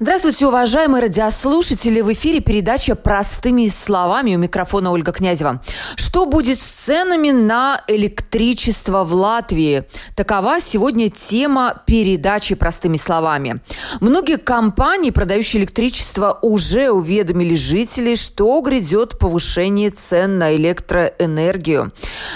[0.00, 2.02] Здравствуйте, уважаемые радиослушатели!
[2.02, 5.60] В эфире передача «Простыми словами» у микрофона Ольга Князева.
[5.96, 9.82] Что будет с ценами на электричество в Латвии?
[10.14, 13.60] Такова сегодня тема передачи «Простыми словами».
[13.98, 21.92] Многие компании, продающие электричество, уже уведомили жителей, что грядет повышение цен на электроэнергию.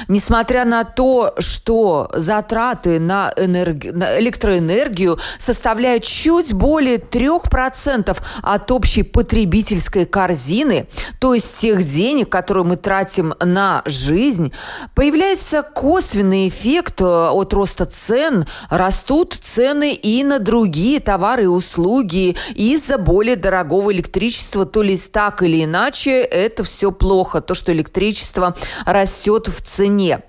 [0.08, 3.84] Несмотря на то, что затраты на, энерг...
[3.92, 10.86] на электроэнергию составляют чуть более трех процентов от общей потребительской корзины,
[11.18, 14.54] то есть тех денег, которые мы тратим на жизнь,
[14.94, 22.36] появляется косвенный эффект э, от роста цен, растут цены и на другие товары и услуги.
[22.54, 28.56] Из-за более дорогого электричества, то ли так или иначе, это все плохо, то, что электричество
[28.86, 30.22] растет в цене.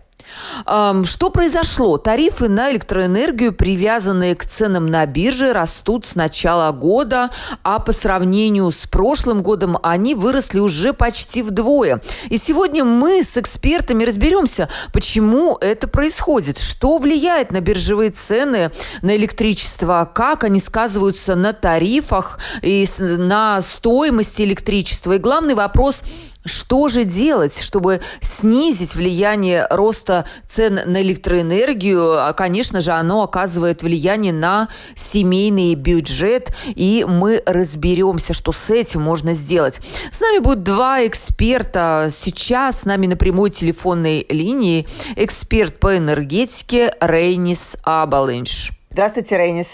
[0.65, 1.97] Что произошло?
[1.97, 7.29] Тарифы на электроэнергию, привязанные к ценам на бирже, растут с начала года,
[7.63, 12.01] а по сравнению с прошлым годом они выросли уже почти вдвое.
[12.29, 19.15] И сегодня мы с экспертами разберемся, почему это происходит, что влияет на биржевые цены на
[19.15, 25.13] электричество, как они сказываются на тарифах и на стоимости электричества.
[25.13, 26.01] И главный вопрос–
[26.45, 32.25] что же делать, чтобы снизить влияние роста цен на электроэнергию?
[32.25, 39.01] А, конечно же, оно оказывает влияние на семейный бюджет, и мы разберемся, что с этим
[39.01, 39.79] можно сделать.
[40.11, 42.09] С нами будут два эксперта.
[42.11, 48.71] Сейчас с нами на прямой телефонной линии эксперт по энергетике Рейнис Абалинш.
[48.91, 49.67] Здравствуйте, Рейнис.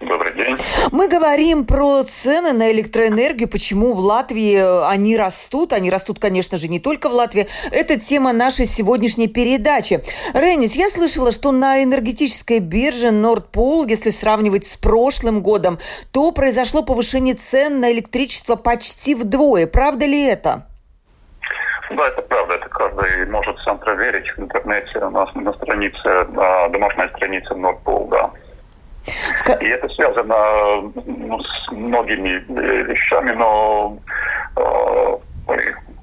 [0.00, 0.56] Добрый день.
[0.92, 5.72] Мы говорим про цены на электроэнергию, почему в Латвии э, они растут.
[5.72, 7.48] Они растут, конечно же, не только в Латвии.
[7.72, 10.02] Это тема нашей сегодняшней передачи.
[10.34, 15.78] Ренис, я слышала, что на энергетической бирже Nordpool, если сравнивать с прошлым годом,
[16.12, 19.66] то произошло повышение цен на электричество почти вдвое.
[19.66, 20.66] Правда ли это?
[21.90, 22.54] Да, это правда.
[22.54, 28.08] Это каждый может сам проверить в интернете у нас на странице, на домашней странице Nordpool,
[28.10, 28.30] да.
[29.54, 33.98] И это связано ну, с многими э, вещами, но
[34.56, 35.18] э,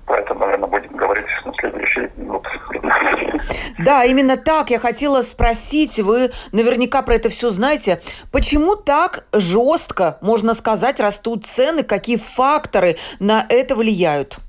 [0.06, 2.48] про это, наверное, будем говорить на следующий минут.
[3.80, 6.00] Да, именно так я хотела спросить.
[6.00, 8.02] Вы наверняка про это все знаете.
[8.32, 11.84] Почему так жестко, можно сказать, растут цены?
[11.84, 14.40] Какие факторы на это влияют?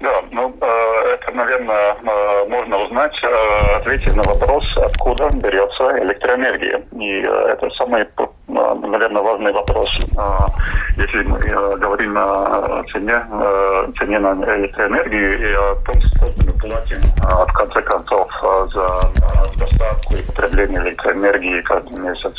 [0.00, 6.82] Да, ну, э, это, наверное, э, можно узнать, э, ответить на вопрос, откуда берется электроэнергия.
[7.00, 8.06] И это самый,
[8.82, 9.90] наверное, важный вопрос,
[10.96, 11.38] если мы
[11.76, 13.24] говорим о цене,
[13.98, 18.30] цене на электроэнергию и о том, сколько мы платим, в конце концов,
[18.72, 18.88] за
[19.58, 22.34] доставку и потребление электроэнергии каждый месяц.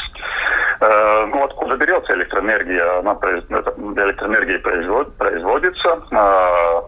[0.79, 2.99] Ну, откуда берется электроэнергия?
[2.99, 5.95] Она, электроэнергия производится,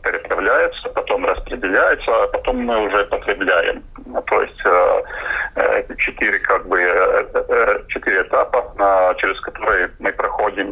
[0.03, 3.84] переправляется потом распределяется, а потом мы уже потребляем.
[4.12, 5.02] Ну, то есть э,
[5.56, 8.64] э, четыре как бы э, четыре этапа,
[9.18, 10.70] через которые мы проходим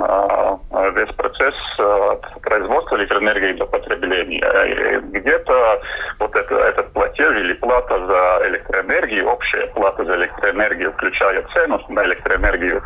[0.96, 5.02] весь процесс от производства электроэнергии до потребления.
[5.12, 5.82] Где-то
[6.20, 12.04] вот это, этот платеж или плата за электроэнергию, общая плата за электроэнергию, включая цену на
[12.06, 12.82] электроэнергию,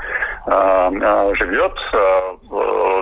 [1.37, 1.77] живет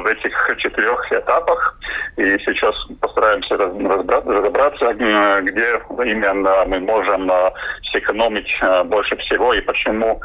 [0.09, 1.79] этих четырех этапах.
[2.17, 7.51] И сейчас постараемся разобраться, где именно мы можем э,
[7.91, 10.19] сэкономить э, больше всего и почему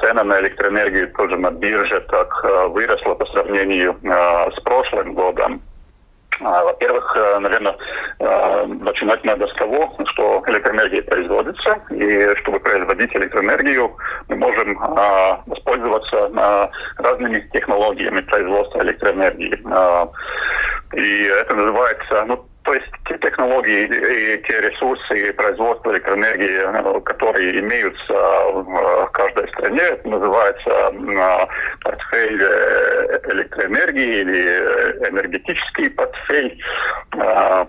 [0.00, 5.62] цена на электроэнергию тоже на бирже так э, выросла по сравнению с прошлым годом.
[6.40, 7.76] Во-первых, наверное,
[8.18, 13.94] начинать надо с того, что электроэнергия производится, и чтобы производить электроэнергию,
[14.28, 14.78] мы можем
[15.46, 16.30] воспользоваться
[16.96, 19.62] разными технологиями производства электроэнергии.
[20.94, 27.58] И это называется, ну, то есть те технологии и те ресурсы производства электроэнергии, э, которые
[27.58, 31.46] имеются в каждой стране, это называется э,
[31.82, 36.62] портфель э, электроэнергии или энергетический портфель.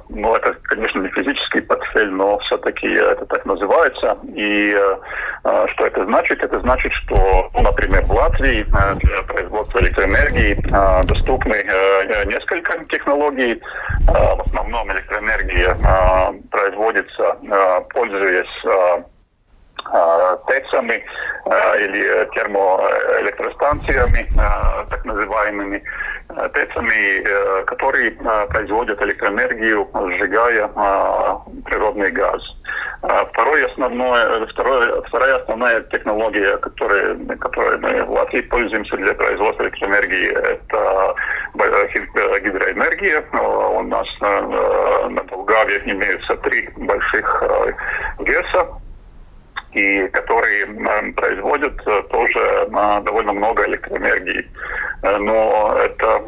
[0.10, 4.18] Ну, это, конечно, не физический портфель, но все-таки это так называется.
[4.36, 4.78] И
[5.74, 6.44] что это значит?
[6.44, 10.54] Это значит, что, ну, например, в Латвии для производства электроэнергии
[11.08, 11.66] доступны
[12.28, 13.60] несколько технологий,
[14.06, 15.76] в основном электроэнергия
[16.52, 17.38] производится,
[17.94, 18.66] пользуясь
[20.48, 21.04] ТЭЦами,
[21.80, 24.30] или термоэлектростанциями,
[24.90, 25.84] так называемыми
[26.28, 28.12] ТЭЦами, которые
[28.50, 30.68] производят электроэнергию, сжигая
[31.66, 32.42] природный газ.
[33.02, 40.30] Второе основное, второе, вторая основная технология, которой, которой мы в Латвии пользуемся для производства электроэнергии,
[40.30, 41.16] это
[42.42, 43.24] гидроэнергия.
[43.34, 47.44] У нас на, на Долгаве имеются три больших
[48.20, 48.68] ГЭСа,
[49.74, 50.66] и которые
[51.14, 54.50] производят э, тоже довольно много электроэнергии.
[55.04, 56.20] Э, но это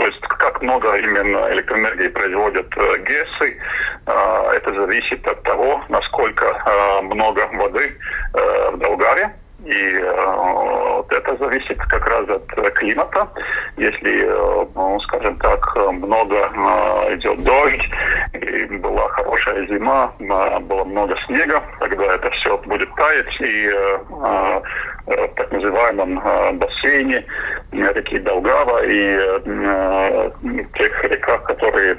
[0.00, 3.58] то есть как много именно электроэнергии производят э, ГЭСы,
[4.06, 7.98] это зависит от того, насколько много воды
[8.32, 9.30] в Долгаре
[9.64, 13.28] и э, вот это зависит как раз от климата.
[13.76, 17.90] Если, э, ну, скажем так, много э, идет дождь,
[18.32, 23.70] и была хорошая зима, было много снега, тогда это все будет таять, и
[25.36, 27.24] так называемом бассейне
[27.72, 29.40] реки Долгава и
[30.74, 31.94] тех реках, которые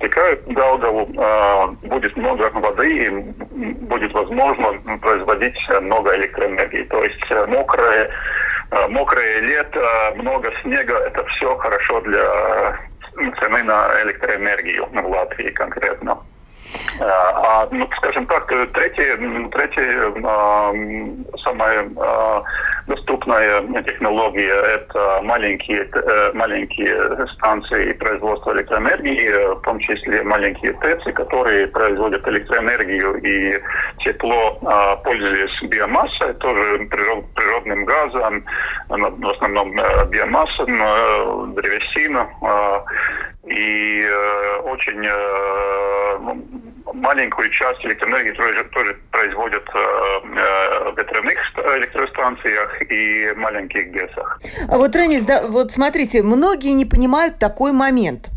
[0.00, 1.06] текают в Долгаву,
[1.82, 3.10] будет много воды и
[3.94, 6.84] будет возможно производить много электроэнергии.
[6.84, 8.10] То есть э, мокрое,
[8.70, 12.78] э, мокрое лето, много снега, это все хорошо для
[13.38, 16.18] цены на электроэнергию в Латвии конкретно.
[17.00, 19.16] Э, а, ну, скажем так, третье,
[19.50, 20.12] третье
[21.42, 21.90] самое
[22.86, 31.68] доступная технология– это маленькие, э, маленькие станции производства электроэнергии, в том числе маленькие ТЭЦы, которые
[31.68, 33.60] производят электроэнергию и
[34.00, 38.44] тепло, а, пользуясь биомассой, тоже природным газом,
[38.88, 42.28] в основном э, биомасса, э, древесина.
[43.46, 44.08] И
[44.64, 45.02] очень
[46.20, 46.42] ну,
[46.94, 51.38] маленькую часть электроэнергии тоже, тоже производят э, э, в ветряных
[51.78, 54.40] электростанциях и маленьких ГЭСах.
[54.68, 58.30] А вот, Ренис, да, вот смотрите, многие не понимают такой момент.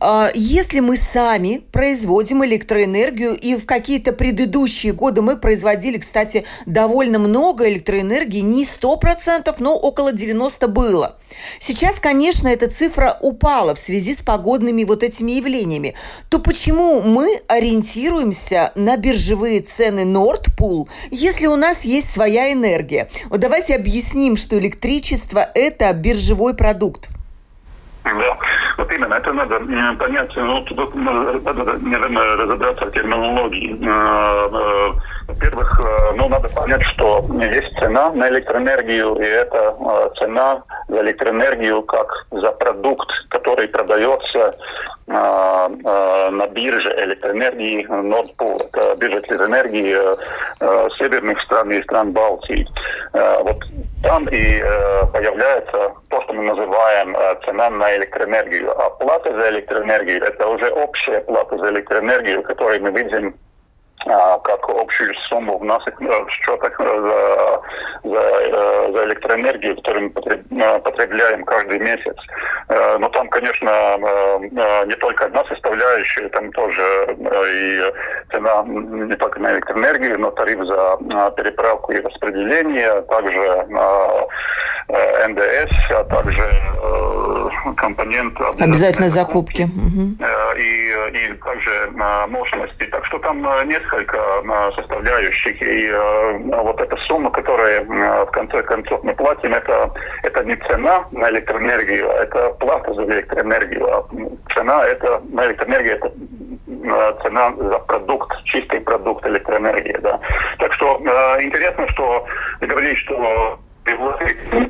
[0.00, 7.18] А, если мы сами производим электроэнергию, и в какие-то предыдущие годы мы производили, кстати, довольно
[7.18, 11.18] много электроэнергии, не 100%, но около 90% было.
[11.58, 15.94] Сейчас, конечно, эта цифра упала в связи с погодными вот этими явлениями.
[16.28, 23.08] То почему мы ориентируемся на биржевые цены Nordpool, если у нас есть своя энергия?
[23.26, 27.08] Вот давайте объясним, что электричество– это биржевой продукт.
[28.04, 28.36] Да,
[28.78, 29.58] вот именно, это надо
[29.98, 33.78] понять, ну, тут надо, наверное, разобраться в терминологии.
[35.32, 40.62] Э, э, во-первых, э, ну, надо понять, что есть цена на электроэнергию, и это цена
[40.88, 44.54] за электроэнергию как за продукт, который продается
[45.06, 48.62] на бирже электроэнергии Nordpool.
[48.72, 49.96] Это биржа электроэнергии
[50.96, 52.66] северных стран и стран Балтии.
[53.12, 53.58] Вот
[54.02, 58.70] там и э, появляется то, что мы называем э, цена на электроэнергию.
[58.78, 63.34] А плата за электроэнергию– это уже общая плата за электроэнергию, которую мы видим
[64.04, 70.12] как общую сумму в наших э, счетах э, за, за, э, за электроэнергию, которую
[70.50, 72.16] мы потребляем каждый месяц.
[72.98, 73.98] Но там, конечно,
[74.86, 77.92] не только одна составляющая, там тоже и
[78.30, 83.66] цена не только на электроэнергию, но тариф за переправку и распределение, также
[85.28, 86.42] НДС, а также
[87.76, 89.62] компонент обязательной закупки.
[89.62, 90.24] И,
[91.12, 91.90] и также
[92.28, 92.84] мощности.
[92.86, 94.18] Так что там несколько несколько
[94.76, 95.60] составляющих.
[95.62, 95.90] И
[96.56, 99.90] вот эта сумма, которую в конце концов мы платим, это,
[100.22, 103.86] это не цена на электроэнергию, а это плата за электроэнергию.
[103.86, 104.04] А
[104.54, 106.12] цена это, на электроэнергию это
[107.22, 109.98] цена за продукт, чистый продукт электроэнергии.
[110.00, 110.18] Да.
[110.58, 111.00] Так что
[111.40, 112.26] интересно, что
[112.60, 113.58] вы говорите, что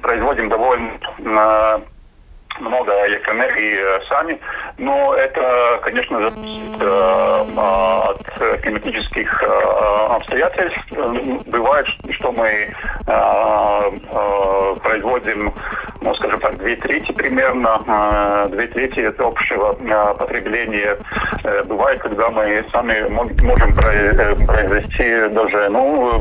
[0.02, 1.82] производим довольно
[2.62, 4.40] много электроэнергии э, сами,
[4.78, 9.46] но это, конечно, зависит э, от климатических э,
[10.10, 10.82] обстоятельств.
[11.46, 12.72] Бывает, что мы
[14.82, 15.52] производим,
[16.00, 19.72] ну, скажем так, две трети примерно, две трети это общего
[20.14, 20.96] потребления.
[21.66, 26.20] Бывает, когда мы сами можем произвести даже, ну,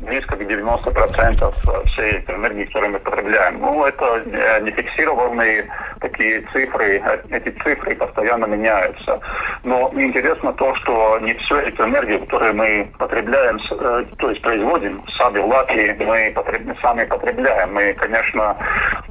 [0.00, 3.60] близко к 90% всей электроэнергии, которую мы потребляем.
[3.60, 5.66] Ну, это не фиксированные
[6.00, 9.20] такие цифры, эти цифры постоянно меняются.
[9.64, 15.02] Но интересно то, что не всю эту энергию, которую мы потребляем, э, то есть производим
[15.16, 16.62] сами в Латвии, мы потреб...
[16.82, 17.74] сами потребляем.
[17.74, 18.56] Мы, конечно,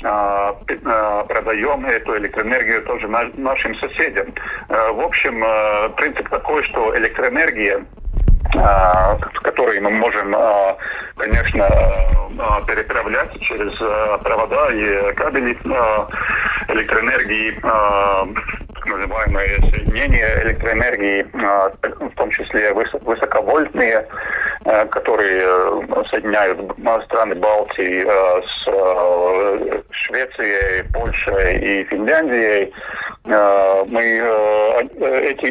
[0.03, 4.27] э, э, продаем эту электроэнергию тоже нашим соседям.
[4.67, 5.43] В общем,
[5.95, 7.83] принцип такой, что электроэнергия
[8.51, 10.35] который которые мы можем,
[11.15, 11.67] конечно,
[12.65, 13.75] переправлять через
[14.23, 15.57] провода и кабели
[16.71, 17.59] электроэнергии
[18.79, 24.07] так называемые соединения электроэнергии, в том числе высоковольтные,
[24.89, 25.41] которые
[26.09, 26.59] соединяют
[27.05, 28.05] страны Балтии
[28.45, 28.67] с
[29.91, 32.73] Швецией, Польшей и Финляндией.
[33.25, 34.01] Мы
[35.01, 35.47] эти,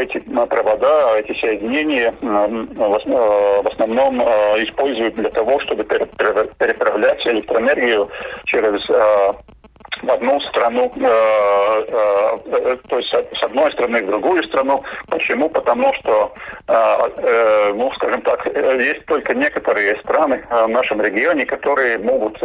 [0.00, 8.08] эти провода, эти соединения в основном используют для того, чтобы переправлять электроэнергию
[8.44, 8.80] через
[10.02, 14.82] в одну страну, э, э, э, то есть с одной страны в другую страну.
[15.08, 15.48] Почему?
[15.48, 16.32] Потому что,
[17.74, 18.46] ну, скажем так,
[18.78, 22.38] есть только некоторые страны в нашем регионе, которые могут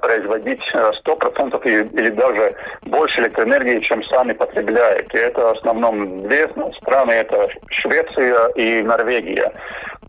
[0.00, 5.14] производить 100% или даже больше электроэнергии, чем сами потребляют.
[5.14, 6.48] И это в основном две
[6.80, 9.52] страны, это Швеция и Норвегия.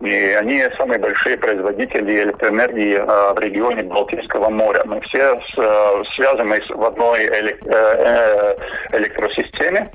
[0.02, 4.84] И они самые большие производители электроэнергии э, в регионе Балтийского моря.
[4.86, 8.56] Мы все с, связаны в одной э,
[8.92, 9.88] электросистеме.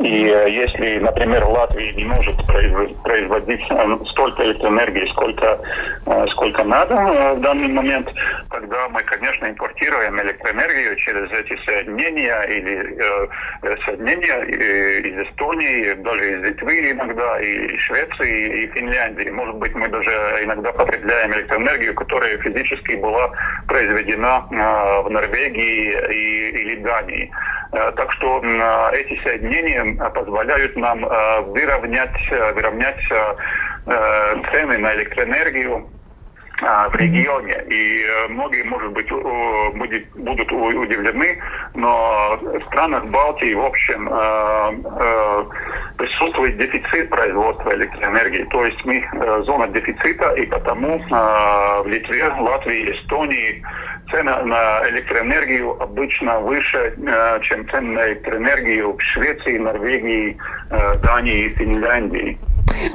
[0.00, 5.60] И э, если, например, Латвия не может производить э, столько электроэнергии, сколько,
[6.06, 6.96] э, сколько надо
[7.36, 8.12] в данный момент,
[8.50, 12.98] тогда мы, конечно, импортируем электроэнергию через эти соединения или
[13.84, 14.40] соединения
[15.00, 19.30] из Эстонии, даже из Литвы иногда, и Швеции, и Финляндии.
[19.30, 20.10] Может быть, мы даже
[20.42, 23.30] иногда потребляем электроэнергию, которая физически была
[23.68, 27.30] произведена в Норвегии и, или Дании.
[27.70, 28.40] Так что
[28.92, 29.83] эти соединения
[30.14, 33.00] позволяют нам э, выровнять, выровнять
[34.50, 35.86] цены на электроэнергию
[36.62, 37.62] в регионе.
[37.68, 41.38] И многие, может быть, будет, будут удивлены,
[41.74, 44.08] но в странах Балтии, в общем,
[45.98, 48.44] присутствует дефицит производства электроэнергии.
[48.44, 49.06] То есть мы
[49.44, 53.62] зона дефицита, и потому в Литве, Латвии, Эстонии
[54.14, 60.36] цена на электроэнергию обычно выше, э, чем цена на электроэнергию в Швеции, Норвегии,
[60.70, 62.38] э, Дании и Финляндии.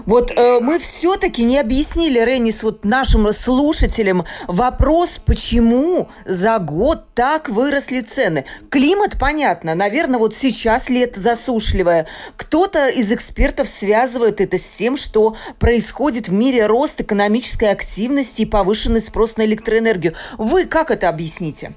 [0.06, 7.50] Вот э, мы все-таки не объяснили, Реннис, вот нашим слушателям вопрос, почему за год так
[7.50, 8.46] выросли цены.
[8.70, 12.08] Климат, понятно, наверное, вот сейчас лето засушливое.
[12.36, 18.46] Кто-то из экспертов связывает это с тем, что происходит в мире рост экономической активности и
[18.46, 20.14] повышенный спрос на электроэнергию.
[20.38, 21.74] Вы как это объясните?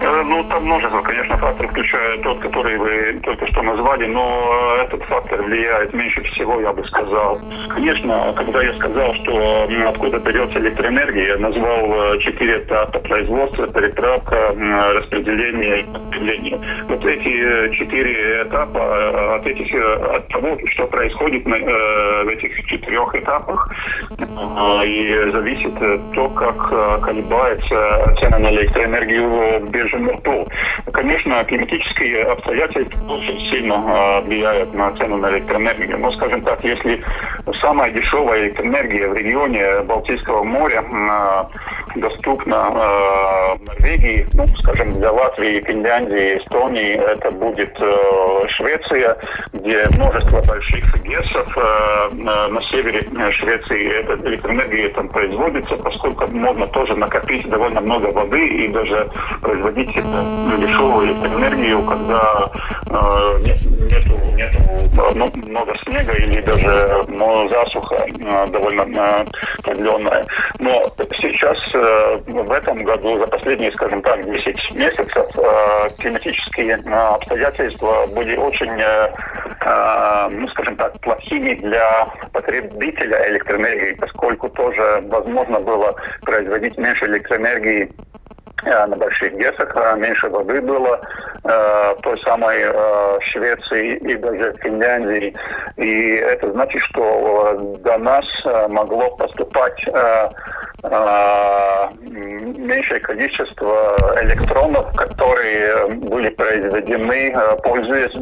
[0.00, 5.02] Э, ну, там множество, конечно, факторов, включая тот, который вы только что назвали, но этот
[5.04, 7.38] фактор влияет меньше всего, я бы сказал.
[7.68, 14.54] Конечно, когда я сказал, что откуда берется электроэнергия, я назвал э, четыре этапа производства, переправка,
[14.94, 16.58] распределение и потребление.
[16.88, 23.68] Вот эти э, четыре этапа, от, этих, от того, что происходит в этих четырех этапах,
[24.84, 25.74] и зависит
[26.14, 30.46] то, как колебается цена на электроэнергию биржем РТУ.
[30.92, 35.98] Конечно, климатические обстоятельства очень сильно а, влияют на цену на электроэнергию.
[35.98, 37.02] Но, скажем так, если
[37.60, 40.84] самая дешевая электроэнергия в регионе Балтийского моря
[41.96, 47.76] доступна а, в Норвегии, ну, скажем, для Латвии, Финляндии, Эстонии, это будет
[48.48, 49.16] Швеция,
[49.52, 51.56] где множество больших ГЭСов
[52.14, 53.00] на севере
[53.32, 59.08] Швеции эта электроэнергия там производится, поскольку можно тоже накопить довольно много воды и даже
[59.40, 62.50] производить дешевую электроэнергию, когда
[62.88, 63.58] э, нет,
[63.90, 64.31] нету
[64.92, 69.24] ну, много снега или даже ну, засуха э, довольно э,
[69.62, 70.24] продленная.
[70.58, 70.82] Но
[71.18, 75.26] сейчас э, в этом году, за последние, скажем так, 10 месяцев,
[75.98, 78.72] климатические обстоятельства были очень,
[80.38, 87.90] ну, скажем так, плохими для потребителя электроэнергии, поскольку тоже возможно было производить меньше электроэнергии
[88.64, 91.00] на больших гесах, э, меньше воды было
[91.44, 92.62] э, той самой
[93.22, 95.34] Швеции и даже Финляндии.
[95.76, 98.24] И это значит, что до нас
[98.68, 99.84] могло поступать
[102.02, 108.16] меньшее количество электронов, которые были произведены, пользуясь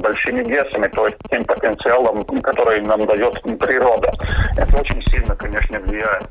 [0.00, 4.10] большими гесами, то есть тем потенциалом, который нам дает природа.
[4.56, 6.26] Это очень сильно, конечно, влияет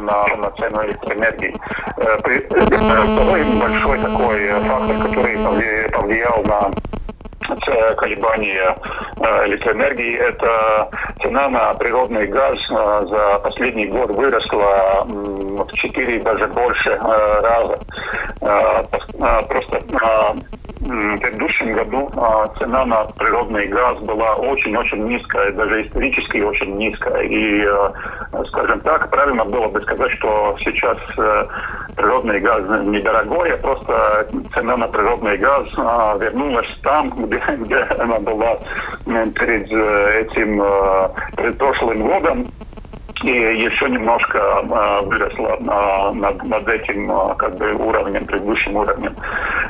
[0.00, 1.54] на, на цену электроэнергии.
[2.66, 5.36] Второй большой такой фактор, который
[5.88, 6.70] повлиял на
[7.96, 8.74] колебания
[9.46, 10.16] электроэнергии.
[10.16, 10.88] Это
[11.22, 17.78] цена на природный газ за последний год выросла в 4 даже больше раза.
[19.48, 19.80] Просто
[20.80, 22.08] в предыдущем году
[22.58, 27.22] цена на природный газ была очень-очень низкая, даже исторически очень низкая.
[27.22, 27.66] И,
[28.48, 31.46] скажем так, правильно было бы сказать, что сейчас э,
[31.96, 38.18] природный газ недорогой, а просто цена на природный газ а, вернулась там, где, где она
[38.18, 38.58] была
[39.06, 42.46] перед э, этим, э, перед прошлым годом
[43.22, 45.56] и еще немножко э, выросла
[46.14, 49.14] над, над этим э, как бы уровнем, предыдущим уровнем.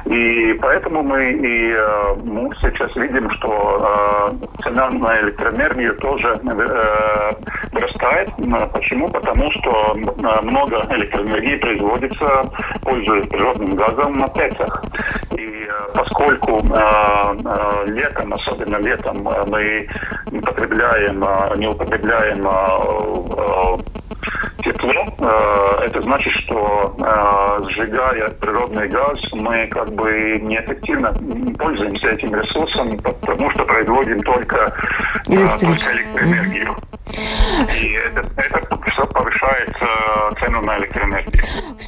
[0.07, 1.77] И поэтому мы и
[2.25, 4.31] мы сейчас видим, что
[4.63, 7.31] цена на электроэнергию тоже э,
[7.73, 8.31] вырастает.
[8.73, 9.09] Почему?
[9.09, 9.95] Потому что
[10.43, 12.43] много электроэнергии производится,
[12.83, 14.85] пользуясь природным газом на ТЭЦах.
[15.37, 16.61] И поскольку
[17.87, 19.17] летом, особенно летом,
[19.49, 19.87] мы
[20.31, 21.25] не потребляем,
[21.59, 22.45] не употребляем
[24.63, 30.11] тепло, э, это значит, что э, сжигая природный газ, мы как бы
[30.41, 31.13] неэффективно
[31.59, 34.75] пользуемся этим ресурсом, потому что производим только,
[35.27, 36.75] только электроэнергию.
[37.81, 39.71] И это, это повышает
[40.41, 41.04] цену на электроэнергию.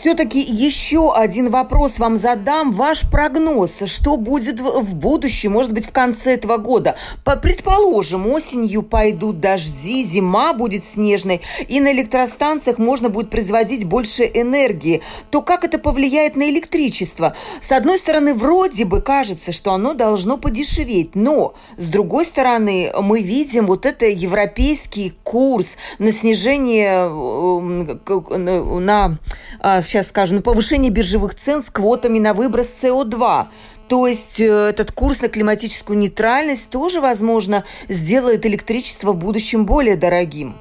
[0.06, 2.70] Все-таки еще один вопрос вам задам.
[2.70, 6.94] Ваш прогноз, что будет в будущем, может быть, в конце этого года?
[7.24, 14.30] По, предположим, осенью пойдут дожди, зима будет снежной, и на электростанциях можно будет производить больше
[14.32, 15.02] энергии.
[15.30, 17.34] То как это повлияет на электричество?
[17.60, 23.22] С одной стороны, вроде бы кажется, что оно должно подешеветь, но с другой стороны, мы
[23.22, 29.18] видим вот это европейский курс на снижение э, на,
[29.58, 33.46] а, сейчас скажем, на повышение биржевых цен с квотами на выброс СО2.
[33.88, 39.96] То есть э, этот курс на климатическую нейтральность тоже, возможно, сделает электричество в будущем более
[39.96, 40.54] дорогим.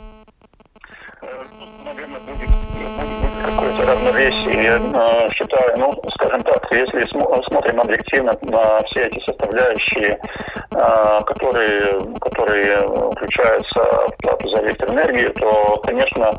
[4.65, 11.99] Я э, считаю, ну, скажем так, если смотрим объективно на все эти составляющие, э, которые,
[12.19, 12.75] которые
[13.11, 16.31] включаются в плату за электроэнергию, то, конечно,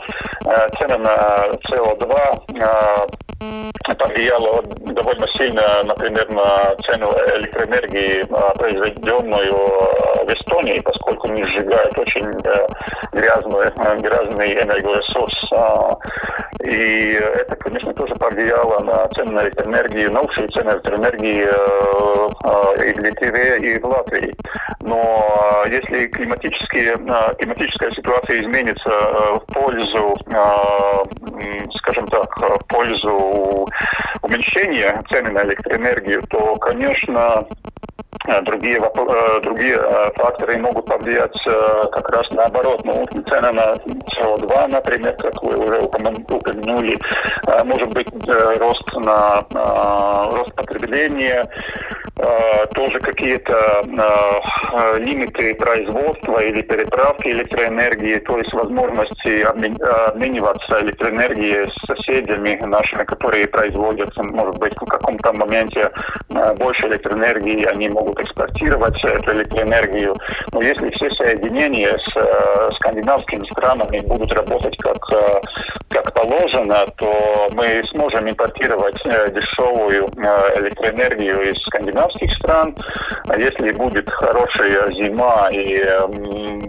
[0.45, 1.16] э, цена на
[1.71, 3.06] СО2
[3.97, 8.25] повлияло довольно сильно, например, на цену электроэнергии,
[8.58, 9.52] произведенную
[10.25, 12.25] в Эстонии, поскольку они сжигают очень
[13.12, 15.52] грязный, грязный энергоресурс.
[16.66, 21.42] И это, конечно, тоже повлияло на цены на электроэнергию, на общие цены электроэнергии
[22.88, 24.34] и в Литве, и в Латвии.
[24.80, 26.96] Но если климатические,
[27.38, 30.16] климатическая ситуация изменится в пользу,
[31.74, 33.66] скажем так, в пользу
[34.22, 37.46] уменьшения цены на электроэнергию, то, конечно,
[38.28, 41.38] Э, другие, э, другие э, факторы могут повлиять
[41.92, 42.82] как раз наоборот.
[42.84, 46.24] Ну, цена на СО2, например, как вы уже упомянули,
[47.64, 48.08] может быть
[48.58, 49.40] рост на
[50.30, 51.45] рост потребления,
[52.75, 53.82] тоже какие-то
[54.99, 64.10] лимиты производства или переправки электроэнергии, то есть возможности обмениваться электроэнергией с соседями нашими, которые производят,
[64.32, 65.90] может быть, в каком-то моменте
[66.58, 70.14] больше электроэнергии, они могут экспортировать эту электроэнергию.
[70.52, 75.40] Но если все соединения с э, скандинавскими странами будут работать как, э,
[75.90, 76.46] как положено,
[76.97, 82.75] то мы сможем импортировать э, дешевую э, электроэнергию из скандинавских стран.
[83.28, 86.06] А если будет хорошая зима и э,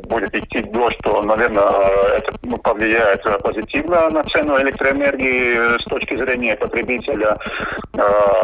[0.07, 1.69] будет идти дождь, то, наверное,
[2.17, 7.35] это ну, повлияет позитивно на цену электроэнергии с точки зрения потребителя.
[7.97, 8.43] Э,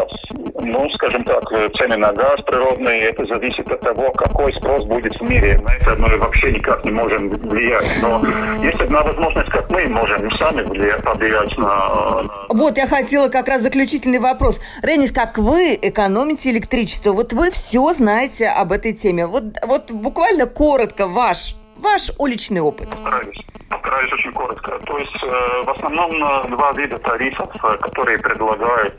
[0.64, 1.44] ну, скажем так,
[1.76, 5.60] цены на газ природный это зависит от того, какой спрос будет в мире.
[5.64, 7.88] На это мы вообще никак не можем влиять.
[8.02, 8.22] Но
[8.64, 12.24] есть одна возможность, как мы можем сами влиять, повлиять на.
[12.50, 14.60] Вот я хотела как раз заключительный вопрос.
[14.82, 17.12] Ренис, как вы экономите электричество?
[17.12, 19.28] Вот вы все знаете об этой теме.
[19.28, 22.90] Вот, вот буквально коротко ваш, ваш уличный опыт.
[22.90, 24.80] Постараюсь постараюсь очень коротко.
[24.86, 28.96] То есть э, в основном э, два вида тарифов, э, которые предлагают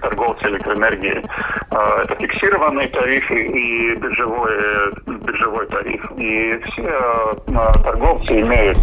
[0.00, 1.22] торговцы электроэнергией.
[1.70, 4.52] Это фиксированные тарифы и биржевой,
[5.06, 6.10] биржевой тариф.
[6.16, 7.34] И все
[7.84, 8.78] торговцы имеют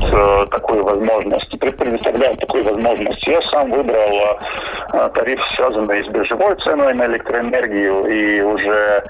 [0.52, 3.28] такую возможность, предоставляют такую возможность.
[3.28, 4.40] Я сам выбрал
[5.14, 9.04] тариф, связанный с биржевой ценой на электроэнергию, и уже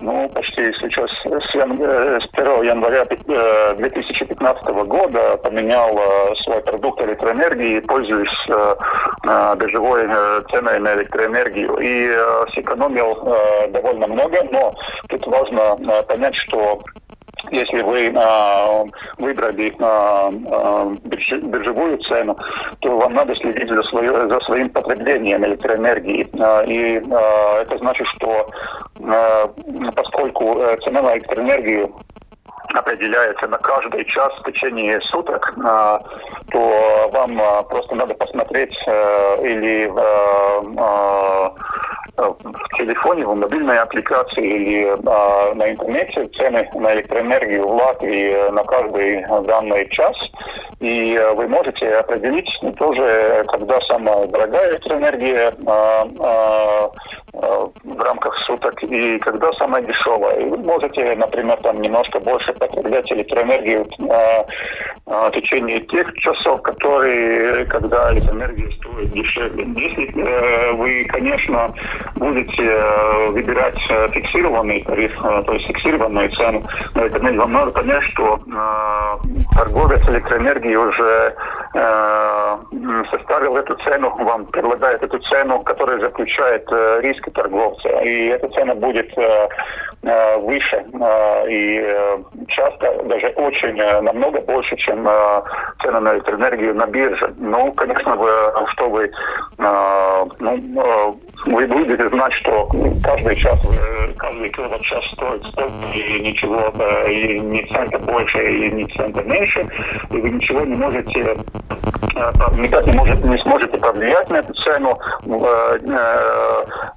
[0.00, 5.11] ну, почти сейчас с, 1 января 2015 года
[5.42, 5.98] поменял
[6.44, 10.06] свой продукт электроэнергии, пользуюсь э, биржевой
[10.50, 13.14] ценой на электроэнергию и сэкономил
[13.70, 14.72] довольно много, но
[15.08, 15.76] тут важно
[16.08, 16.80] понять, что
[17.50, 18.84] если вы э,
[19.18, 22.36] выбрали э, биржевую цену,
[22.80, 26.28] то вам надо следить за, свое, за своим потреблением электроэнергии.
[26.34, 28.46] Э, и э, это значит, что
[29.00, 29.46] э,
[29.94, 31.92] поскольку цена на электроэнергию
[32.74, 35.54] определяется на каждый час в течение суток,
[36.50, 38.76] то вам просто надо посмотреть
[39.42, 41.52] или в
[42.16, 48.62] в телефоне, в мобильной аппликации или а, на интернете цены на электроэнергию в Латвии на
[48.64, 50.14] каждый данный час.
[50.80, 56.90] И вы можете определить тоже, когда самая дорогая электроэнергия а, а,
[57.32, 60.40] в рамках суток и когда самая дешевая.
[60.40, 64.46] И вы можете, например, там немножко больше потреблять электроэнергию а,
[65.06, 69.64] а, в течение тех часов, которые, когда электроэнергия стоит дешевле.
[69.76, 71.68] Если э, вы, конечно,
[72.16, 76.62] будете э, выбирать э, фиксированный тариф, то есть фиксированную цену
[76.94, 78.38] на электроэнергию, вам надо понять, что
[79.56, 81.34] торговец электроэнергии уже
[83.10, 86.68] составил эту цену, вам предлагает эту цену, которая заключает
[87.00, 87.88] риск риски торговца.
[88.00, 89.48] И эта цена будет э,
[90.02, 91.90] э, выше э, и
[92.48, 95.08] часто даже очень намного больше, чем
[95.82, 97.32] цена на электроэнергию на бирже.
[97.38, 98.30] Ну, конечно, вы,
[98.72, 99.10] что вы,
[100.38, 102.68] ну, вы будете знать, что
[103.02, 103.60] каждый час,
[104.16, 106.72] каждый киловатт-час стоит столько, и ничего,
[107.08, 109.66] и ни цента больше, и ни цента меньше,
[110.10, 111.36] и вы ничего не можете,
[112.58, 114.98] никак не, можете, не сможете повлиять на эту цену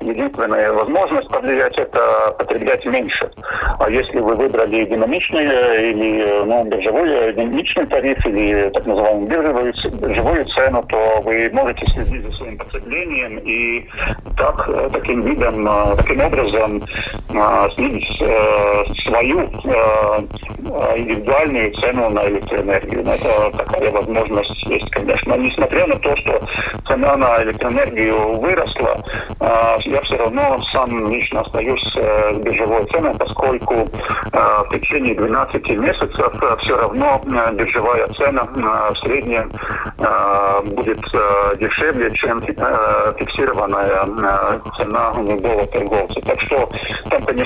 [0.02, 3.30] единственная возможность повлиять это потреблять меньше.
[3.80, 10.46] А если вы выбрали динамичный или ну, биржевой динамичный тариф или так называемую биржевую, биржевую
[10.46, 13.88] цену, то вы можете следить за своим потреблением и
[14.38, 16.82] так, таким видом, таким образом
[17.76, 18.18] снизить
[19.06, 19.40] свою
[20.96, 23.04] индивидуальную цену на электроэнергию.
[23.06, 25.36] Но это такая возможность есть, конечно.
[25.36, 26.40] Несмотря на то, что
[26.88, 28.98] цена на электроэнергию выросла,
[29.86, 33.86] я все равно сам лично остаюсь э, с биржевой ценой, поскольку э,
[34.32, 37.22] в течение 12 месяцев э, все равно
[37.54, 39.50] биржевая цена в среднем
[40.76, 41.02] будет
[41.60, 44.06] дешевле, чем фиксированная
[44.78, 46.22] цена любого торговца.
[46.22, 46.70] Так что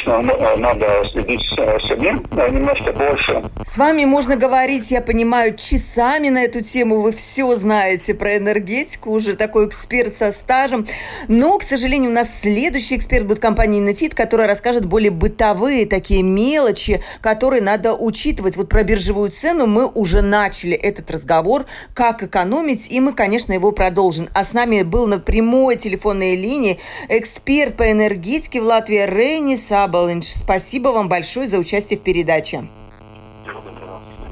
[0.09, 2.11] конечно, надо следить себе
[2.51, 3.43] немножко больше.
[3.65, 7.01] С вами можно говорить, я понимаю, часами на эту тему.
[7.01, 10.87] Вы все знаете про энергетику, уже такой эксперт со стажем.
[11.27, 16.23] Но, к сожалению, у нас следующий эксперт будет компания Inefit, которая расскажет более бытовые такие
[16.23, 18.57] мелочи, которые надо учитывать.
[18.57, 23.71] Вот про биржевую цену мы уже начали этот разговор, как экономить, и мы, конечно, его
[23.71, 24.29] продолжим.
[24.33, 29.55] А с нами был на прямой телефонной линии эксперт по энергетике в Латвии Рейни
[29.99, 30.23] Сабалинч.
[30.23, 32.65] Спасибо вам большое за участие в передаче.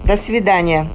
[0.05, 0.87] До свидания.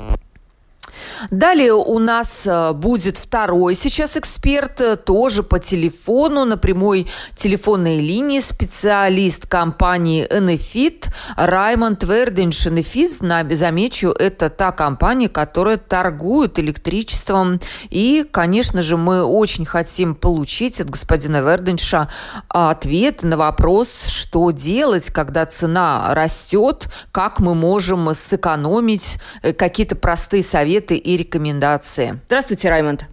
[1.31, 7.99] Далее у нас э, будет второй сейчас эксперт, э, тоже по телефону, на прямой телефонной
[8.01, 12.67] линии, специалист компании Enefit Раймонд Верденш.
[12.67, 17.61] Enefit, замечу, это та компания, которая торгует электричеством.
[17.91, 22.09] И, конечно же, мы очень хотим получить от господина Верденша
[22.49, 30.43] ответ на вопрос, что делать, когда цена растет, как мы можем сэкономить, э, какие-то простые
[30.43, 32.21] советы и рекомендации.
[32.27, 33.12] Здравствуйте, Раймонд.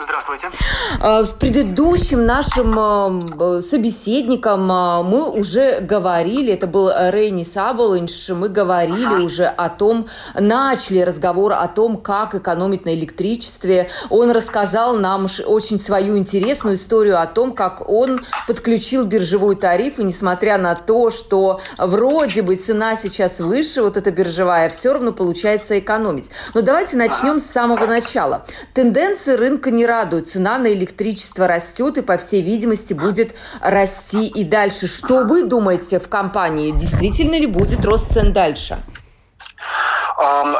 [0.00, 0.48] Здравствуйте.
[1.00, 8.48] А, с предыдущим нашим а, собеседником а, мы уже говорили, это был Рейни Саболинш, мы
[8.48, 9.22] говорили ага.
[9.24, 10.06] уже о том,
[10.38, 13.90] начали разговор о том, как экономить на электричестве.
[14.08, 20.04] Он рассказал нам очень свою интересную историю о том, как он подключил биржевой тариф, и
[20.04, 25.76] несмотря на то, что вроде бы цена сейчас выше, вот эта биржевая, все равно получается
[25.76, 26.30] экономить.
[26.54, 28.46] Но давайте начнем с самого начала.
[28.74, 30.28] Тенденции рынка не радует.
[30.28, 34.86] Цена на электричество растет и, по всей видимости, будет расти и дальше.
[34.86, 36.70] Что вы думаете в компании?
[36.70, 38.78] Действительно ли будет рост цен дальше?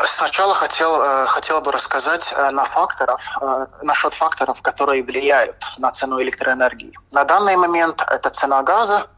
[0.07, 5.91] Сначала хотел, э, хотел бы рассказать э, на факторов, э, насчет факторов, которые влияют на
[5.91, 6.93] цену электроэнергии.
[7.13, 9.09] На данный момент это цена газа,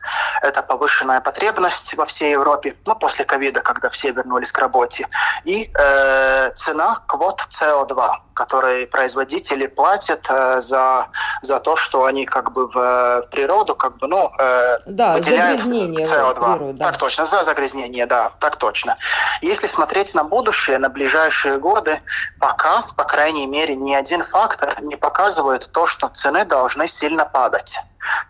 [0.40, 5.06] это повышенная потребность во всей Европе, ну, после ковида, когда все вернулись к работе,
[5.44, 11.08] и э, цена квот СО2, которые производители платят э, за,
[11.42, 15.60] за то, что они как бы в, в природу как бы, ну, э, да, выделяют
[15.60, 16.34] CO2.
[16.34, 16.86] Природу, да.
[16.86, 18.96] Так точно, за загрязнение, да, так точно.
[19.42, 22.00] Если смотреть на будущее, на ближайшие годы,
[22.38, 27.78] пока, по крайней мере, ни один фактор не показывает то, что цены должны сильно падать.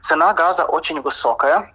[0.00, 1.72] Цена газа очень высокая,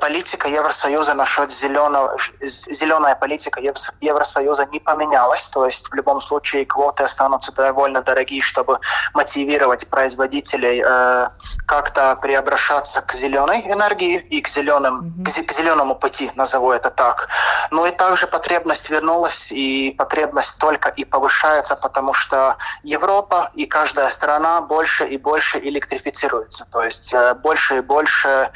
[0.00, 3.60] политика Евросоюза насчет зеленого, зеленая политика
[4.00, 8.78] Евросоюза не поменялась, то есть в любом случае квоты останутся довольно дорогие, чтобы
[9.12, 11.28] мотивировать производителей э,
[11.66, 15.44] как-то преобращаться к зеленой энергии и к, зеленым, mm-hmm.
[15.44, 17.28] к, зеленому пути, назову это так.
[17.70, 24.08] Но и также потребность вернулась, и потребность только и повышается, потому что Европа и каждая
[24.08, 28.50] страна больше и больше электрифицируется, то есть больше и больше Э,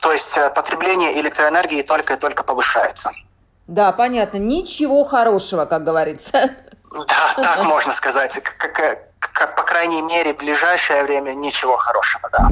[0.00, 3.12] то есть э, потребление электроэнергии только и только повышается.
[3.66, 4.38] Да, понятно.
[4.38, 6.50] Ничего хорошего, как говорится.
[6.90, 8.40] Да, так можно сказать.
[8.42, 8.74] Как,
[9.18, 12.48] как, по крайней мере, в ближайшее время ничего хорошего, да.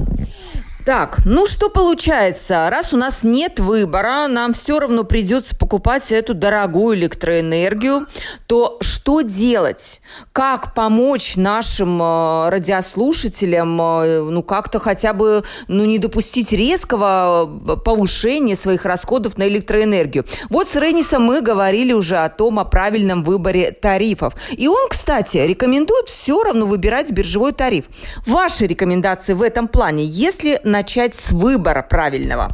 [0.84, 2.68] Так, ну что получается?
[2.70, 8.06] Раз у нас нет выбора, нам все равно придется покупать эту дорогую электроэнергию,
[8.46, 10.00] то что делать?
[10.32, 17.76] Как помочь нашим э, радиослушателям, э, ну как-то хотя бы, ну не допустить резкого э,
[17.76, 20.24] повышения своих расходов на электроэнергию?
[20.48, 24.34] Вот с Ренисом мы говорили уже о том, о правильном выборе тарифов.
[24.52, 27.84] И он, кстати, рекомендует все равно выбирать биржевой тариф.
[28.26, 32.50] Ваши рекомендации в этом плане, если начать с выбора правильного?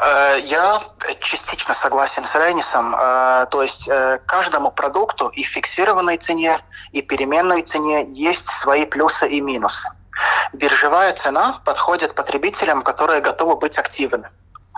[0.00, 0.80] Э, я
[1.20, 2.94] частично согласен с Рейнисом.
[2.94, 6.58] Э, то есть э, каждому продукту и фиксированной цене,
[6.92, 9.88] и переменной цене есть свои плюсы и минусы.
[10.52, 14.28] Биржевая цена подходит потребителям, которые готовы быть активны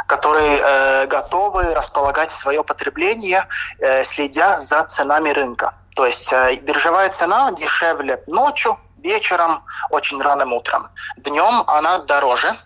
[0.06, 3.46] которые э, готовы располагать свое потребление,
[3.78, 5.74] э, следя за ценами рынка.
[5.94, 10.88] То есть э, биржевая цена дешевле ночью, вечером, очень ранним утром.
[11.16, 12.56] Днем она дороже,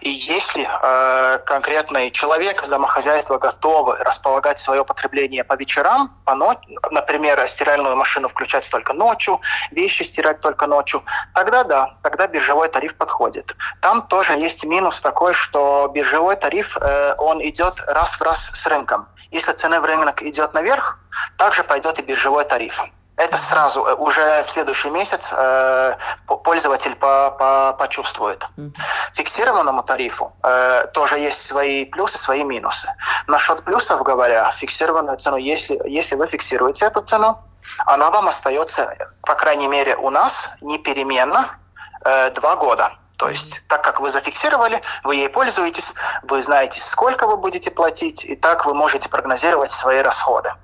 [0.00, 6.58] и если э, конкретный человек, домохозяйство готовы располагать свое потребление по вечерам, по ночь,
[6.90, 11.02] например, стиральную машину включать только ночью, вещи стирать только ночью,
[11.34, 13.54] тогда да, тогда биржевой тариф подходит.
[13.80, 18.66] Там тоже есть минус такой, что биржевой тариф, э, он идет раз в раз с
[18.66, 19.08] рынком.
[19.30, 20.98] Если цена в рынок идет наверх,
[21.36, 22.82] также пойдет и биржевой тариф
[23.20, 28.46] это сразу, э, уже в следующий месяц э, пользователь по, по, почувствует.
[29.14, 32.88] Фиксированному тарифу э, тоже есть свои плюсы, свои минусы.
[33.26, 37.38] Насчет плюсов говоря, фиксированную цену, если, если вы фиксируете эту цену,
[37.86, 41.58] она вам остается, по крайней мере у нас, непеременно
[42.04, 42.92] э, два года.
[43.18, 48.24] То есть, так как вы зафиксировали, вы ей пользуетесь, вы знаете, сколько вы будете платить,
[48.24, 50.54] и так вы можете прогнозировать свои расходы.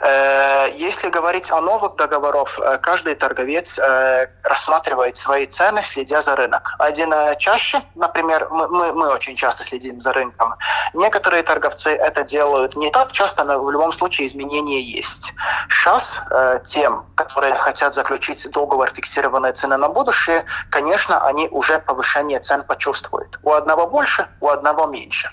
[0.00, 6.36] Э, если говорить о новых договорах, э, каждый торговец э, рассматривает свои цены, следя за
[6.36, 6.74] рынок.
[6.78, 10.54] Один чаще, например, мы, мы, мы очень часто следим за рынком.
[10.94, 15.34] Некоторые торговцы это делают не так часто, но в любом случае изменения есть.
[15.68, 16.22] Сейчас
[16.64, 23.38] тем, которые хотят заключить договор фиксированной цены на будущее, конечно, они уже повышение цен почувствуют.
[23.42, 25.30] У одного больше, у одного меньше.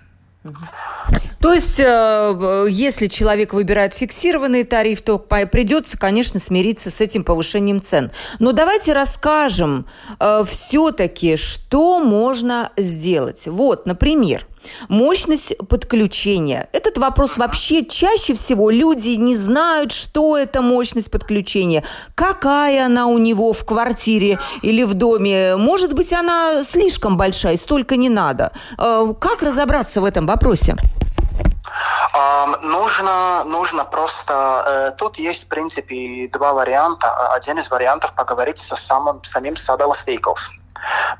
[1.39, 7.81] То есть, э, если человек выбирает фиксированный тариф, то придется, конечно, смириться с этим повышением
[7.81, 8.11] цен.
[8.39, 9.87] Но давайте расскажем
[10.19, 13.47] э, все-таки, что можно сделать.
[13.47, 14.45] Вот, например,
[14.89, 16.69] Мощность подключения.
[16.73, 21.83] Этот вопрос вообще чаще всего люди не знают, что это мощность подключения,
[22.15, 25.55] какая она у него в квартире или в доме.
[25.55, 28.51] Может быть, она слишком большая, столько не надо.
[28.77, 30.75] Э, как разобраться в этом вопросе?
[32.61, 34.33] Нужно, нужно просто...
[34.65, 37.33] Э, тут есть, в принципе, два варианта.
[37.33, 40.49] Один из вариантов поговорить со самым, самим Saddle Staples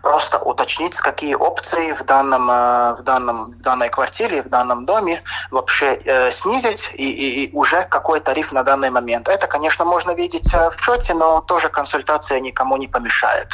[0.02, 5.24] просто уточнить, какие опции в, данном, э, в, данном, в данной квартире, в данном доме
[5.52, 9.28] вообще э, снизить и, и, и уже какой тариф на данный момент.
[9.28, 13.50] Это, конечно, можно видеть э, в счете, но тоже консультация никому не помешает.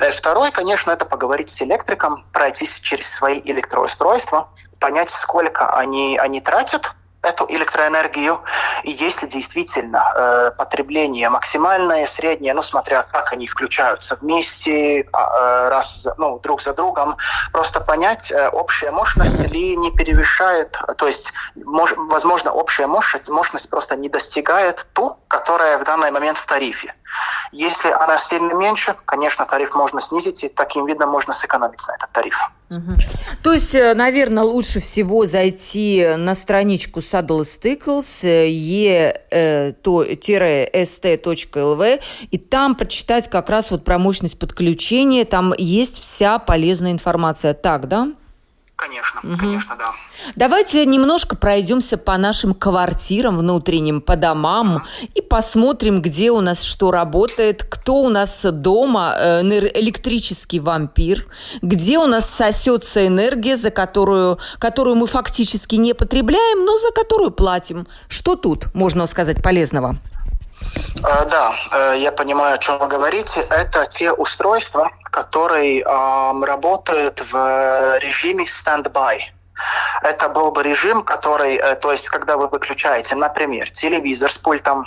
[0.00, 4.48] Э, второй, конечно, это поговорить с электриком, пройтись через свои электроустройства,
[4.78, 8.40] понять, сколько они, они тратят эту электроэнергию,
[8.82, 15.68] и если действительно э, потребление максимальное, среднее, ну, смотря как они включаются вместе, а, э,
[15.68, 17.16] раз, ну, друг за другом,
[17.52, 23.68] просто понять, э, общая мощность ли не перевешает, то есть, мож, возможно, общая мощность, мощность
[23.68, 26.94] просто не достигает ту, которая в данный момент в тарифе.
[27.52, 32.10] Если она сильно меньше, конечно, тариф можно снизить, и таким видом можно сэкономить на этот
[32.12, 32.38] тариф.
[32.70, 32.96] Угу.
[33.42, 38.92] То есть, э, наверное, лучше всего зайти на страничку Saddle Stickles e-st.lv
[42.30, 45.24] и там прочитать как раз вот про мощность подключения.
[45.24, 47.54] Там есть вся полезная информация.
[47.54, 48.12] Так, да?
[48.80, 49.38] Конечно, угу.
[49.38, 49.92] конечно, да.
[50.36, 54.84] Давайте немножко пройдемся по нашим квартирам внутренним, по домам угу.
[55.14, 61.26] и посмотрим, где у нас что работает, кто у нас дома э, электрический вампир,
[61.60, 67.32] где у нас сосется энергия, за которую, которую мы фактически не потребляем, но за которую
[67.32, 67.86] платим.
[68.08, 69.98] Что тут можно сказать полезного?
[71.02, 73.40] Э, да, э, я понимаю, о чем вы говорите.
[73.50, 79.32] Это те устройства, которые работают в режиме стендбай.
[80.02, 84.84] Это был бы режим, который, э, то есть, когда вы выключаете, например, телевизор с пультом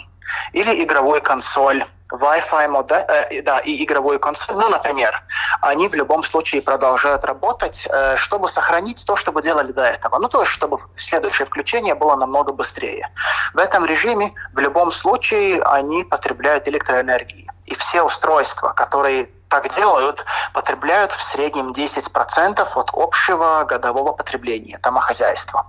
[0.51, 5.23] или игровую консоль, Wi-Fi модем, э, да, и игровую консоль, ну, например,
[5.61, 10.19] они в любом случае продолжают работать, э, чтобы сохранить то, что вы делали до этого.
[10.19, 13.09] Ну, то есть, чтобы следующее включение было намного быстрее.
[13.53, 17.49] В этом режиме в любом случае они потребляют электроэнергии.
[17.65, 25.65] И все устройства, которые так делают, потребляют в среднем 10% от общего годового потребления домохозяйства.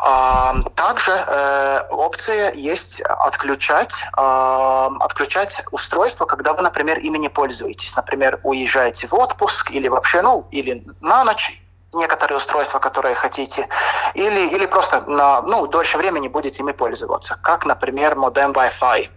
[0.00, 7.94] А, также э, опция есть отключать, э, отключать устройство, когда вы, например, ими не пользуетесь.
[7.96, 11.60] Например, уезжаете в отпуск или вообще, ну, или на ночь,
[11.92, 13.68] некоторые устройства, которые хотите,
[14.14, 19.10] или, или просто на ну, дольше времени будете ими пользоваться, как, например, модем Wi-Fi.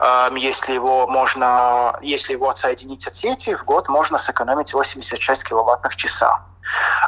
[0.00, 5.96] Эм, если его можно, если его отсоединить от сети, в год можно сэкономить 86 киловаттных
[5.96, 6.42] часа.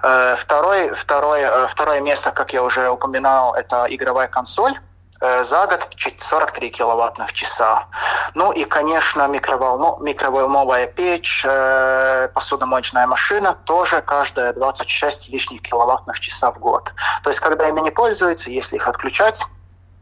[0.03, 4.79] Э, второе, второе, э, второе место, как я уже упоминал, это игровая консоль
[5.21, 7.87] э, за год 43 киловаттных часа.
[8.35, 11.45] Ну и, конечно, микроволно, микроволновая печь,
[12.35, 16.93] посудомоечная машина тоже каждая 26 лишних киловаттных часа в год.
[17.23, 19.45] То есть, когда ими не пользуются, если их отключать,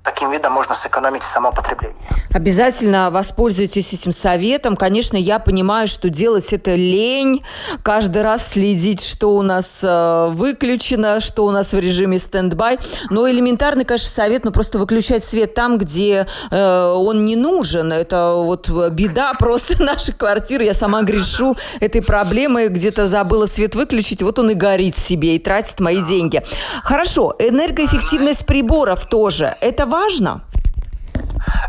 [0.07, 1.97] таким видом можно сэкономить само потребление.
[2.33, 4.77] Обязательно воспользуйтесь этим советом.
[4.77, 7.45] Конечно, я понимаю, что делать это лень,
[7.83, 12.79] каждый раз следить, что у нас э, выключено, что у нас в режиме стендбай.
[13.11, 17.93] Но элементарный, конечно, совет, ну просто выключать свет там, где э, он не нужен.
[17.93, 20.65] Это вот беда просто нашей квартиры.
[20.65, 25.39] Я сама грешу этой проблемой, где-то забыла свет выключить, вот он и горит себе и
[25.41, 26.43] тратит мои деньги.
[26.83, 29.57] Хорошо, энергоэффективность приборов тоже.
[29.61, 29.96] Это важно?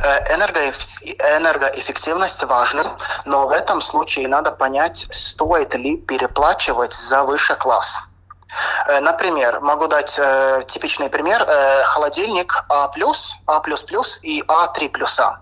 [0.04, 8.00] Э, энергоэффективность важна, но в этом случае надо понять, стоит ли переплачивать за высший класс.
[8.88, 11.44] Э, например, могу дать э, типичный пример.
[11.48, 12.92] Э, холодильник А+, А++
[14.24, 15.40] и А3 плюса.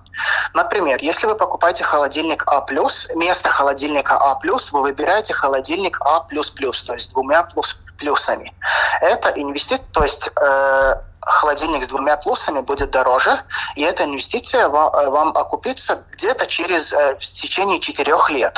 [0.54, 2.66] Например, если вы покупаете холодильник А+,
[3.14, 4.40] вместо холодильника А+,
[4.72, 8.54] вы выбираете холодильник А++, то есть двумя плюс, плюсами.
[9.02, 13.42] Это инвестиция, то есть э, холодильник с двумя плюсами будет дороже,
[13.76, 18.58] и эта инвестиция вам, э, вам окупится где-то через э, в течение четырех лет.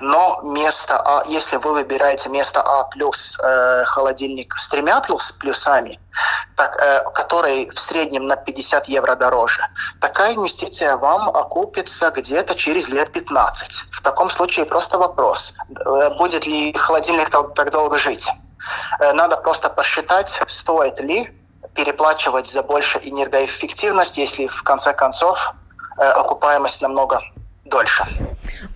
[0.00, 5.98] Но место А, если вы выбираете место А плюс э, холодильник с тремя плюс плюсами,
[6.56, 9.66] так, э, который в среднем на 50 евро дороже,
[10.00, 13.84] такая инвестиция вам окупится где-то через лет 15.
[13.90, 18.28] В таком случае просто вопрос, э, будет ли холодильник так, так долго жить.
[19.00, 21.30] Э, надо просто посчитать, стоит ли
[21.74, 25.52] переплачивать за больше энергоэффективность, если в конце концов
[25.98, 27.20] э, окупаемость намного
[27.64, 28.06] дольше.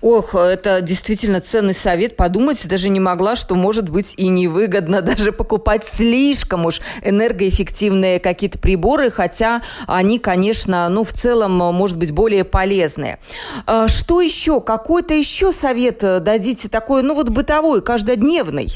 [0.03, 2.17] Ох, это действительно ценный совет.
[2.17, 8.59] Подумать даже не могла, что может быть и невыгодно даже покупать слишком уж энергоэффективные какие-то
[8.59, 13.19] приборы, хотя они, конечно, ну, в целом, может быть, более полезные.
[13.67, 14.61] А что еще?
[14.61, 18.75] Какой-то еще совет дадите такой, ну, вот бытовой, каждодневный?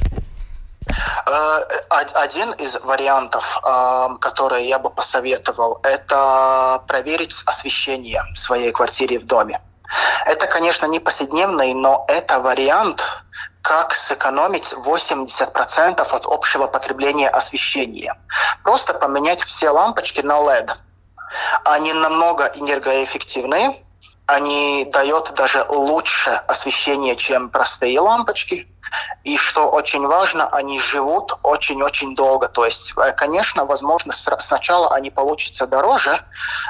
[1.27, 1.65] Э,
[2.15, 9.61] один из вариантов, э, который я бы посоветовал, это проверить освещение своей квартире в доме.
[10.27, 13.03] Это, конечно, не повседневный, но это вариант,
[13.63, 18.15] как сэкономить 80% от общего потребления освещения.
[18.63, 20.71] Просто поменять все лампочки на LED.
[21.65, 23.83] Они намного энергоэффективные,
[24.27, 28.67] они дают даже лучше освещение, чем простые лампочки.
[29.25, 32.49] И что очень важно, они живут очень-очень долго.
[32.49, 36.23] То есть, э, конечно, возможно, сначала они получатся дороже,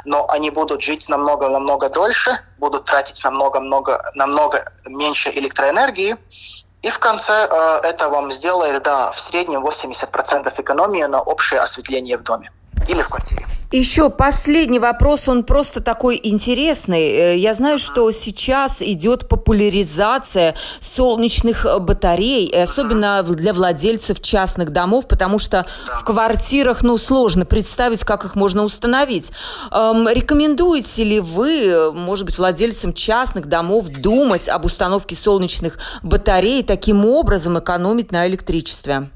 [0.04, 6.16] но они будут жить намного-намного дольше, будут тратить намного-много намного меньше электроэнергии.
[6.82, 12.16] И в конце э, это вам сделает, да, в среднем 80% экономии на общее осветление
[12.16, 12.50] в доме
[12.88, 13.46] или в квартире.
[13.74, 17.08] Еще последний вопрос, он просто такой интересный.
[17.08, 25.40] Э, я знаю, что сейчас идет популяризация солнечных батарей, особенно для владельцев частных домов, потому
[25.40, 25.66] что
[26.00, 29.32] в квартирах, ну, сложно представить, как их можно установить.
[29.72, 37.04] Эм, рекомендуете ли вы, может быть, владельцам частных домов думать об установке солнечных батарей таким
[37.04, 39.10] образом экономить на электричестве?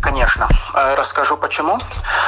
[0.00, 0.48] Конечно.
[0.74, 1.78] Э, расскажу почему.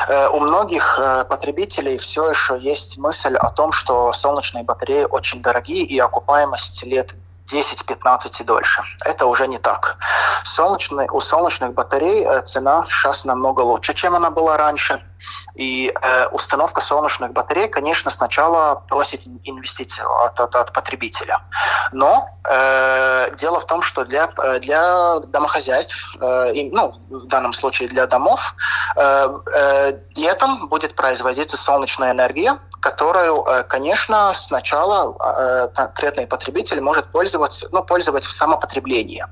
[0.08, 5.42] Э, у многих э, потребителей все еще есть мысль о том, что солнечные батареи очень
[5.42, 7.14] дорогие и окупаемость лет
[7.46, 8.82] 10-15 и дольше.
[9.04, 9.98] Это уже не так.
[10.44, 15.02] Солнечный, у солнечных батарей цена сейчас намного лучше, чем она была раньше.
[15.54, 21.40] И э, установка солнечных батарей, конечно, сначала просит инвестицию от, от, от потребителя.
[21.92, 24.28] Но э, дело в том, что для,
[24.60, 28.54] для домохозяйств, э, и, ну, в данном случае для домов,
[28.96, 37.06] э, э, летом будет производиться солнечная энергия, которую, э, конечно, сначала э, конкретный потребитель может
[37.10, 39.26] пользоваться, ну, пользовать в самопотреблении.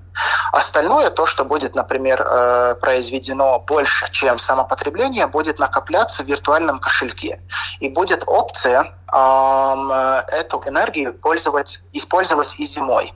[0.52, 7.40] Остальное, то, что будет, например, э, произведено больше, чем самопотребление, будет накопляться в виртуальном кошельке.
[7.80, 13.12] И будет опция эту энергию пользовать, использовать и зимой.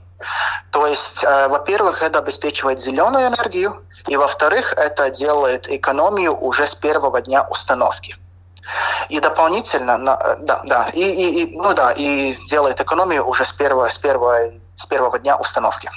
[0.71, 7.21] То есть, во-первых, это обеспечивает зеленую энергию, и во-вторых, это делает экономию уже с первого
[7.21, 8.17] дня установки.
[9.09, 13.53] И дополнительно, э, да, да, и, и, и, ну да, и делает экономию уже с
[13.53, 15.89] первого, с первого, с первого дня установки.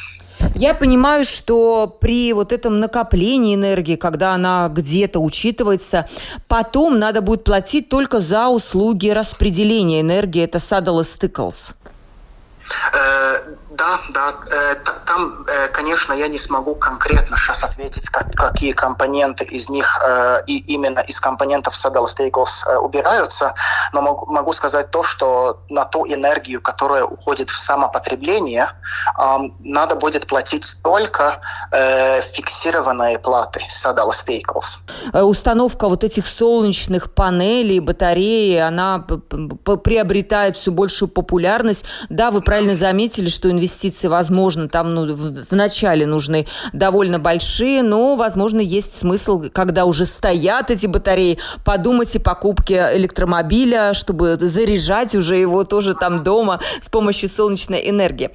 [0.55, 6.09] Я понимаю, что при вот этом накоплении энергии, когда она где-то учитывается,
[6.49, 10.43] потом надо будет платить только за услуги распределения энергии.
[10.43, 11.75] Это Saddle Stickles.
[13.73, 14.35] Э, да, да.
[14.51, 20.01] Э, там, э, конечно, я не смогу конкретно сейчас ответить, как, какие компоненты из них
[20.47, 23.55] и именно из компонентов Saddle Staples убираются,
[23.93, 28.69] но могу, могу сказать то, что на ту энергию, которая уходит в самопотребление,
[29.61, 31.41] надо будет платить только
[32.33, 35.23] фиксированные платы Saddle Staples.
[35.23, 41.85] Установка вот этих солнечных панелей, батареи, она приобретает все большую популярность.
[42.09, 48.17] Да, вы правильно заметили, что инвестиции, возможно, там ну, в, начале нужны довольно большие, но,
[48.17, 55.37] возможно, есть смысл, когда уже стоят эти батареи, подумать о покупке электромобиля, чтобы заряжать уже
[55.37, 58.31] его тоже там дома с помощью солнечной энергии.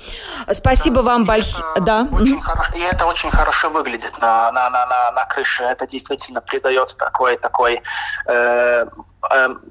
[0.54, 1.82] Спасибо вам большое.
[1.82, 2.08] Да.
[2.12, 2.74] Очень хорошо.
[2.76, 5.64] И это очень хорошо выглядит на, на, на, на, на крыше.
[5.64, 7.82] Это действительно придает такой, такой
[8.28, 8.86] э,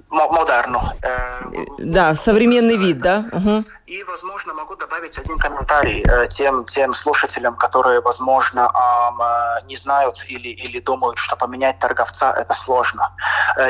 [0.08, 0.80] модерну.
[1.02, 1.40] Э,
[1.78, 3.24] да, современный вид, да?
[3.32, 3.64] Угу.
[3.86, 10.24] И, возможно, могу добавить один комментарий э, тем, тем слушателям, которые, возможно, э, не знают
[10.28, 13.12] или, или думают, что поменять торговца– это сложно.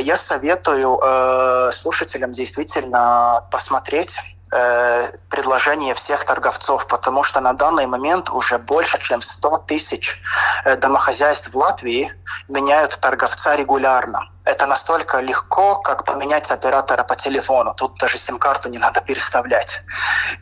[0.00, 1.00] Я советую
[1.72, 4.20] слушателям действительно посмотреть
[5.28, 10.20] предложение всех торговцов, потому что на данный момент уже больше, чем 100 тысяч
[10.78, 12.12] домохозяйств в Латвии
[12.48, 14.28] меняют торговца регулярно.
[14.46, 17.74] Это настолько легко, как поменять оператора по телефону.
[17.74, 19.82] Тут даже сим-карту не надо переставлять.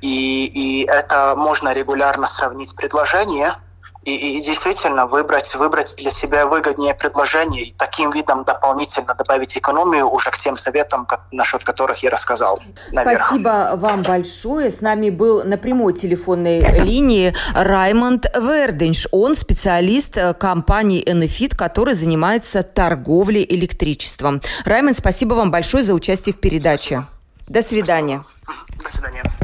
[0.02, 3.54] И, и это можно регулярно сравнить предложение–
[4.04, 10.08] и, и действительно выбрать, выбрать для себя выгоднее предложение и таким видом дополнительно добавить экономию
[10.08, 12.60] уже к тем советам, как, насчет которых я рассказал.
[12.92, 13.26] Наверх.
[13.26, 14.70] Спасибо вам большое.
[14.70, 19.08] С нами был на прямой телефонной линии Раймонд Верденш.
[19.10, 24.40] Он специалист э, компании Enefit, который занимается торговлей электричеством.
[24.64, 27.04] Раймонд, спасибо вам большое за участие в передаче.
[27.04, 27.08] Спасибо.
[27.48, 28.24] До свидания.
[28.42, 28.84] Спасибо.
[28.84, 29.43] До свидания.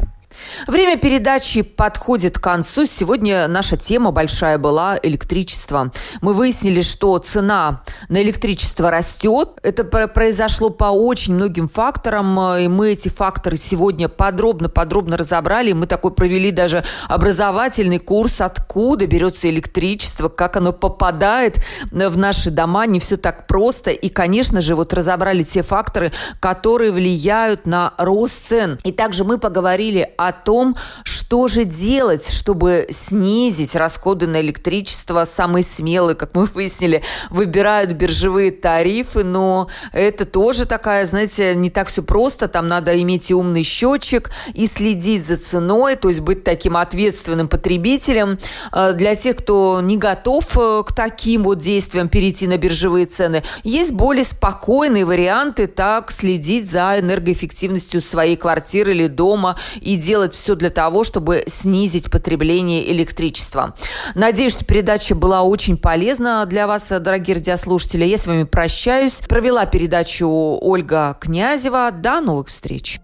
[0.67, 2.85] Время передачи подходит к концу.
[2.85, 5.91] Сегодня наша тема большая была электричество.
[6.21, 9.49] Мы выяснили, что цена на электричество растет.
[9.63, 15.73] Это произошло по очень многим факторам, и мы эти факторы сегодня подробно-подробно разобрали.
[15.73, 21.57] Мы такой провели даже образовательный курс, откуда берется электричество, как оно попадает
[21.91, 22.85] в наши дома.
[22.85, 23.91] Не все так просто.
[23.91, 28.77] И, конечно же, вот разобрали те факторы, которые влияют на рост цен.
[28.83, 30.75] И также мы поговорили о том, том,
[31.05, 35.23] что же делать, чтобы снизить расходы на электричество.
[35.23, 41.87] Самые смелые, как мы выяснили, выбирают биржевые тарифы, но это тоже такая, знаете, не так
[41.87, 42.49] все просто.
[42.49, 47.47] Там надо иметь и умный счетчик, и следить за ценой, то есть быть таким ответственным
[47.47, 48.37] потребителем.
[48.73, 53.43] Э, для тех, кто не готов э, к таким вот действиям перейти на биржевые цены,
[53.63, 60.55] есть более спокойные варианты так следить за энергоэффективностью своей квартиры или дома и делать все
[60.55, 63.75] для того, чтобы снизить потребление электричества.
[64.15, 68.05] Надеюсь, что передача была очень полезна для вас, дорогие радиослушатели.
[68.05, 69.21] Я с вами прощаюсь.
[69.29, 71.91] Провела передачу Ольга Князева.
[71.91, 72.99] До новых встреч.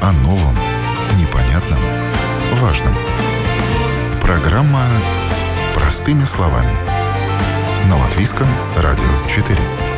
[0.00, 0.56] О новом,
[1.18, 1.80] непонятном,
[2.54, 2.94] важном.
[4.22, 4.84] Программа
[5.74, 6.72] «Простыми словами»
[7.88, 9.89] на Латвийском радио 4.